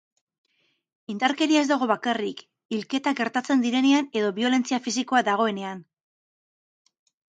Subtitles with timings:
[1.13, 2.41] Indarkeria ez dago bakarrik
[2.77, 5.89] hilketak gertatzen direnean edo biolentzia fisikoa dagoenean.